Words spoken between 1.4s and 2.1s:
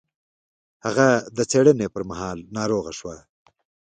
څېړنې پر